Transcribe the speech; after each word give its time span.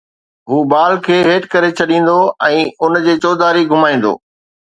هو 0.49 0.57
بال 0.71 0.93
کي 1.07 1.17
هيٺ 1.27 1.45
ڪري 1.53 1.69
ڇڏيندو 1.81 2.15
۽ 2.49 2.57
ان 2.87 2.99
جي 3.09 3.15
چوڌاري 3.27 3.63
گھمائيندو 3.77 4.13